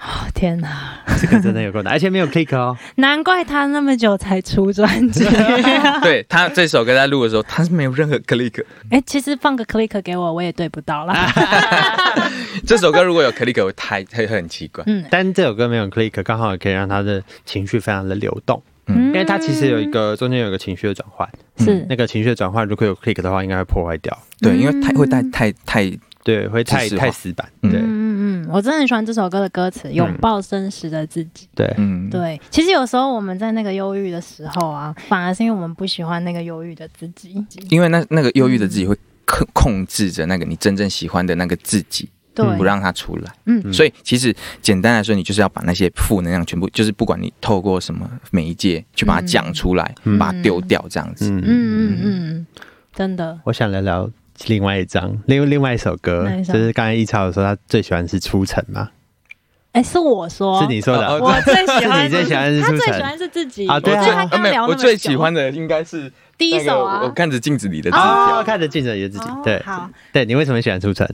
[0.00, 2.76] 哦 天哪，这个真的有够难，而且没有 click 哦。
[2.96, 5.24] 难怪他那么久才出专辑。
[6.00, 8.64] 对他这首歌在录的时候，他是没有任何 click。
[8.90, 11.32] 哎，其实放个 click 给我，我也对不到啦。
[12.64, 14.84] 这首歌如果有 click，会太会会很奇怪。
[14.86, 19.06] 嗯但这首歌没有 click，刚好也可以让他的情绪非常的流动，嗯。
[19.06, 21.86] 因为它其实有一个中间有一个情绪的转换，是。
[21.88, 27.70] 那个情绪的转换如果有 click 的话，应该会破坏掉，对，因为太会太嗯太太对，会太太死板，嗯。
[27.70, 27.80] 对。
[27.80, 31.48] 嗯嗯嗯，我真的很喜欢这首歌的歌词，拥抱真实的自己。
[31.54, 37.44] 对，嗯，对，其实有时候我们在那个忧郁的时候啊，反而是因为我们不喜欢那个忧郁的自己。
[37.70, 42.17] 因为那那个忧郁的自己会控控制着那个你真正喜欢的那个自己，对，
[42.56, 43.32] 不让它出来。
[43.46, 43.72] 嗯。
[43.72, 50.18] 所以其实简单来说，你就是要把那些负能量全部，就是不管你透过什么媒介去把它讲出来，嗯。
[50.18, 51.30] 把它丢掉，这样子。
[51.30, 52.46] 嗯嗯嗯嗯，
[52.94, 53.38] 真的。
[53.44, 54.10] 我想聊聊
[54.46, 58.90] 另外一张，另另外一首歌就是刚才易超说他最喜欢是《出城》嘛，
[59.72, 61.06] 哎，是我说，是你说的。
[61.06, 63.66] 哦我最喜欢是 你最喜欢是他出城最喜欢是自己。
[63.66, 63.94] 啊对。
[63.94, 67.00] 啊没有，聊我最喜欢的应该是第一首啊。
[67.02, 69.60] 我，看着镜子里的自己哦，看着镜子里的自己哦，对。
[69.64, 71.06] 好，对，你为什么喜欢《出城》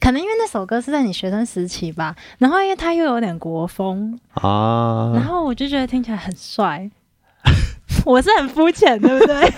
[0.00, 6.90] 可能因为那首歌是在你学生时期吧，然后因为它又有点国风，然哦，后我就觉得听起来很帅。
[8.06, 9.52] 我是很肤浅，对不对？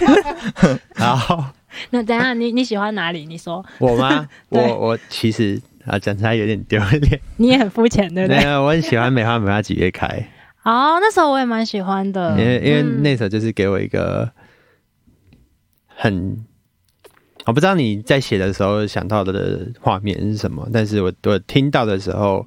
[0.97, 1.45] 然后
[1.91, 3.27] 那等下你你喜欢哪里？
[3.27, 4.27] 你说我吗？
[4.49, 8.39] 我我其实啊讲出来有点丢脸，你也很肤浅，对不对？
[8.39, 10.07] 没有，我很喜欢《梅花梅花几月开》。
[10.63, 14.31] 哦，那时候我也蛮喜欢的因，为因为嗯那首就是给我一个
[15.89, 16.45] 很，
[17.47, 22.47] 我不知道你在写的时候想到的画面是什么，但是我我听到的时候，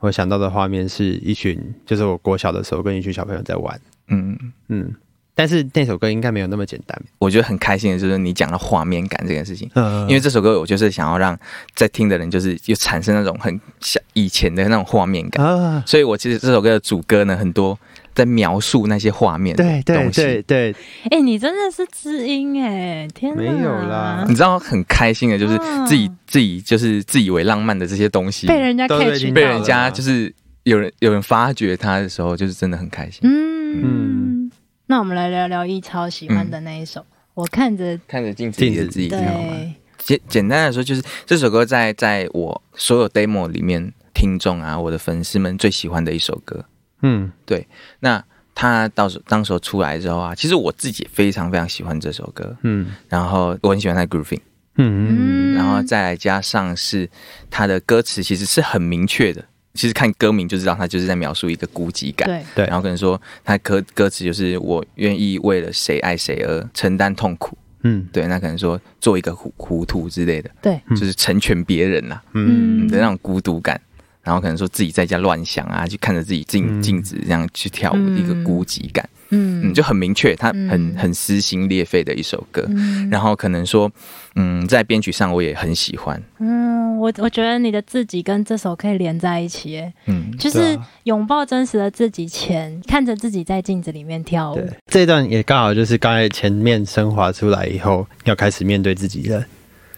[0.00, 4.94] 我想到的画面是一群，就是我国小的时候跟一群小朋友在玩，嗯，嗯，
[5.34, 9.70] 但是那首歌应该没有那么简单，我觉得很开心的就是你讲到画面感这件事情。
[9.74, 11.38] 嗯，因为这首歌，我就是想要让
[11.74, 17.78] 在听的人，就是有产生那种很像以前的那种画面感，啊，所以我其实这首歌的主歌呢，很多
[18.16, 20.74] 在描述那些画面对对对对，
[21.10, 23.42] 哎、你真的是知音哎，天哪！
[23.42, 33.20] 没有啦你知道很开心的，就是嗯自己、自己就是自以为浪漫的这些东西，被人家都被 catch 被人家就是有人有人发掘他的时候，就是真的很开心。
[33.22, 34.50] 嗯嗯
[34.86, 37.04] 那我们来聊聊一超喜欢的那一首。
[37.34, 39.74] 我看着，看着镜子里的自己，对你知道吗？
[39.98, 46.64] 简简单来说，就是这首歌在在我所有 demo 里面，听众啊，我的粉丝们最喜欢的一首歌。
[47.02, 47.30] 嗯。
[47.44, 47.66] 对
[48.00, 48.22] 那
[48.54, 52.94] 他到时当时候出来之后啊，其实我自己也非常非常喜欢这首歌，嗯。
[53.08, 54.40] 然后我很喜欢他的 grooving，
[54.76, 55.52] 嗯。
[55.52, 55.54] 嗯。
[55.54, 57.08] 然后再来加上是
[57.50, 62.26] 他的歌词其实是很明确的，其实看歌名就知道他就是在描述一个孤寂感。
[62.26, 62.66] 对，对。
[62.66, 68.08] 然后可能说他歌歌词就是我愿意为了谁爱谁而承担痛苦，嗯。
[68.10, 72.86] 对，那可能说做一个糊糊涂之类的，对，嗯就是成全别人呐、嗯。
[72.86, 73.78] 嗯的那种孤独感。
[74.26, 76.82] 然后可能说自己在家乱想啊，就看着自己镜嗯。
[76.82, 79.70] 镜子这样去跳舞，的一个孤寂感，嗯。
[79.70, 80.94] 嗯，就很明确，他很嗯。
[80.96, 82.66] 很撕心裂肺的一首歌。
[82.68, 83.08] 嗯。
[83.08, 83.88] 然后可能说，
[84.34, 94.56] 嗯，在编曲上我也很喜欢，嗯，我我觉得你的自己跟这首可以连在一起，哎，嗯，就是拥抱真实的自己前，看着自己在镜子里面跳舞。
[94.56, 99.44] 对，，这段也刚好就是刚才前面升华出来以后，要开始面对自己了。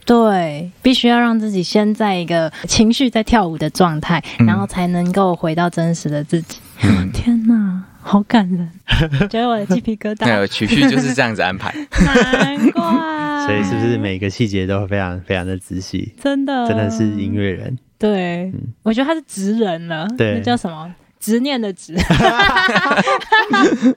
[0.08, 4.46] 对，必须要让自己先在一个情绪在跳舞的状态，嗯。
[4.46, 6.58] 然后才能够回到真实的自己。
[6.82, 7.12] 嗯。
[7.12, 8.70] 天哪，好感人，
[9.28, 11.74] 觉得我的鸡皮疙瘩，那个曲序就是这样子安排。
[12.02, 12.82] 难怪。
[13.46, 16.14] 所以是不是每一个细节都非常非常的仔细？
[16.22, 16.66] 真的。
[16.66, 18.72] 真的是音乐人，对，嗯。
[18.84, 20.36] 我觉得他是职人了，对。
[20.36, 20.90] 那叫什么？
[21.20, 21.96] 执念的执，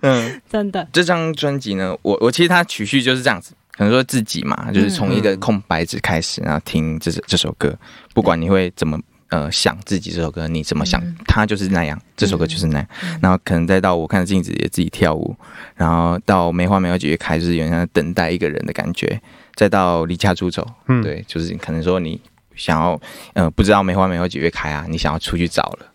[0.01, 7.77] 嗯，真的，这张专辑呢，我我其实它曲序就是这样子，可能说自己嘛，就是从一个空白纸开始，然后听这这首歌，
[8.13, 8.99] 不管你会怎么
[9.29, 12.87] 呃想自己这首歌，你怎么想嗯，它就是那样，这首歌就是那样。
[13.03, 15.35] 嗯，然后可能再到我看镜子也自己跳舞，
[15.75, 19.19] 然后到梅花没有几月开，就是有点像等待一个人的感觉，
[19.55, 22.19] 再到离家出走，嗯，对，就是可能说你
[22.55, 22.99] 想要，
[23.33, 25.87] 呃，不知道梅花没有几月开啊，你想要出去找了。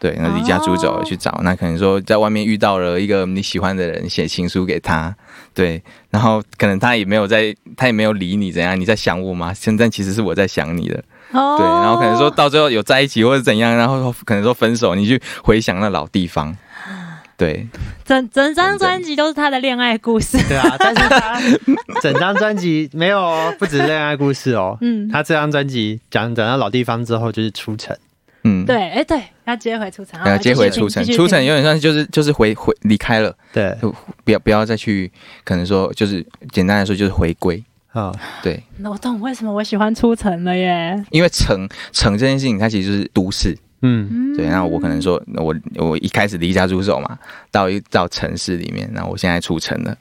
[0.00, 5.12] 对，那离家出走去找，那可能说在外面遇到了一个你喜欢的人，写情书给他，
[5.58, 8.78] 对，然后可能他也没有在，他也没有理你，怎样？
[8.80, 9.52] 你在想我吗？
[9.52, 11.02] 现在其实是我在想你的，
[11.32, 16.56] 哦对，然后可能说到最后有在一起或者怎样，然后可能说分手，你去回想那老地方，
[17.36, 17.66] 对，
[18.04, 21.40] 整整张专辑都是他的恋爱故事，对啊，但是他
[22.00, 24.78] 整张专辑没有哦，不止恋爱故事哦。
[24.80, 27.96] 嗯，他这张专辑讲讲到老地方之后，就是出城。
[28.44, 35.10] 嗯，，对，哎，对，要接回出城，要接回出城，出城有点像就是就是回回离开了，对，就不要不要再去，
[35.44, 37.62] 可能说就是简单来说就是回归，
[37.92, 41.04] 啊，对，那我懂为什么我喜欢出城了耶。
[41.10, 47.18] 因为城城这件事情它其实就是都市，嗯，嗯对，那我可能说，我我一开始离家出走嘛，
[47.50, 49.96] 到一到城市里面，然后我现在出城了，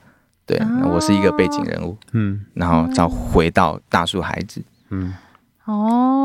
[0.46, 2.46] 对，那我是一个背景人物，嗯。
[2.54, 4.62] 然后再回到大树孩子，
[4.92, 5.14] 嗯，
[5.66, 6.14] 哦。
[6.14, 6.17] 嗯，，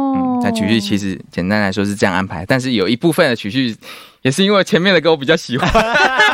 [0.42, 3.74] 在曲序其实简单来说是这样安排，但是有一部分的曲序
[4.22, 5.68] 也是因为前面的歌我比较喜欢，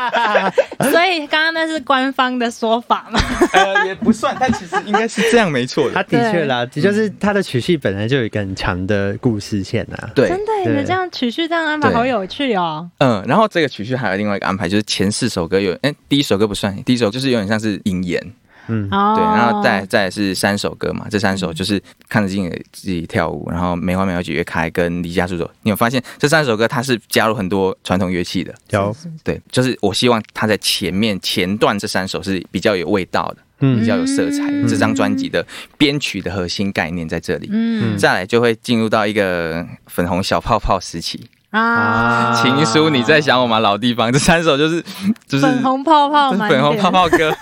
[0.91, 3.19] 所以刚刚那是官方的说法嘛？
[3.53, 10.11] 呃，也不算，但其实应该是这样没错他的，的确啦，就是他的曲序本来就有一个很强的故事线啊。
[10.15, 12.91] 对，真的你这样曲序这样安排好有趣哦。
[12.99, 18.23] 嗯，然后这个曲序还有另外一个安排，就是前四首歌有，哎，第一首歌不算，第一首就是有点像是引言，
[18.69, 25.51] 嗯，哦，对，然后再再是三首歌嘛，这三首就是看着镜子自己跳舞，然后梅花没有几月开跟离家出走。
[25.63, 28.55] 你有发现这三首歌它是加入很多传统乐器的？
[28.71, 28.95] 有，
[29.25, 35.45] 对，就是我希望它在前面前段这三首是比较有味道的，比嗯较有色彩这张专辑的
[35.77, 37.49] 编曲的核心概念在这里。
[37.51, 43.59] 嗯再来就会进入到一个粉红小泡泡时期，啊，情书你在想我吗？
[43.59, 44.85] 老地方这三首就是
[45.27, 47.33] 就是粉红泡泡粉红泡泡歌，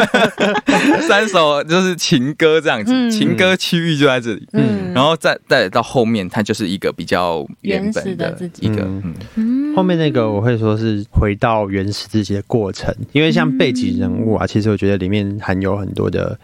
[1.08, 3.10] 三首就是情歌这样子，嗯。
[3.10, 4.46] 情歌区域就在这里。
[4.52, 9.02] 嗯，然后再再到后面，它就是一个比较原始的自己一个，嗯。
[9.04, 9.14] 嗯。
[9.36, 9.76] 嗯。
[9.76, 16.38] 后面那个我会说是回到原始自己的过程，因为像背景人物啊，其实我觉得里面含有很多的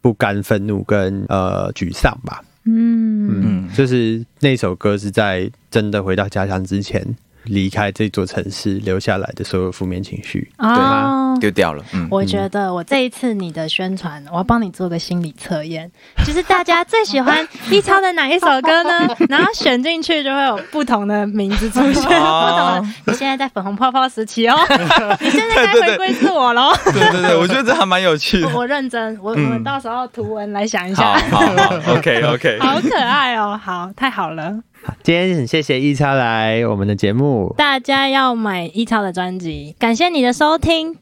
[0.00, 2.40] 不甘、愤怒跟呃沮丧吧。
[2.64, 7.04] 嗯嗯，嗯就是那首歌是在真的回到家乡之前，
[7.44, 10.48] 离开这座城市留下来的所有负面情绪。
[10.58, 11.84] 哦，丢掉了。
[11.92, 15.90] 嗯，我觉得我这一次你的宣传，我要帮你做个心理测验，
[16.24, 19.08] 就是大家最喜欢一超的哪一首歌呢？
[19.28, 22.84] 然后选进去就会有不同的名字出现，不同的。
[23.06, 24.56] 你现在在粉红泡泡时期哦，
[25.20, 26.72] 你现在该回归自我喽。
[26.84, 28.48] 对对对，我觉得这还蛮有趣的。
[28.50, 34.60] 我我认真，我我嗯们到时候图文来想一下，好好，OK OK，好可爱哦，好，太好了。
[35.04, 40.96] 今天很谢谢一超来我们的节目，大家要买一超的专辑，感谢你的收听，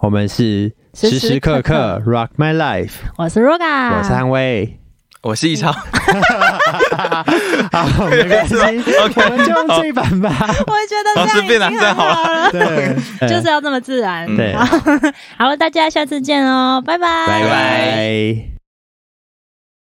[0.00, 2.02] 我们是时时时刻刻。
[2.06, 4.78] Rock My Life，我是 Roga，我是安威。
[5.22, 5.80] 我是一超， 好，
[8.08, 10.30] 没关系， 我们就用这一版吧。
[10.38, 12.94] 我觉得这样已经很好了，对，
[13.28, 14.24] 就是要这么自然。
[14.28, 14.36] 嗯。
[14.36, 14.54] 对。
[14.54, 14.64] 好，
[15.36, 18.55] 好，大家下次见哦，拜拜，拜拜。